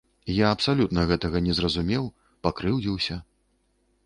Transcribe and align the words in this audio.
Я 0.35 0.47
абсалютна 0.55 1.03
гэтага 1.11 1.41
не 1.49 1.53
зразумеў, 1.59 2.09
пакрыўдзіўся. 2.49 3.21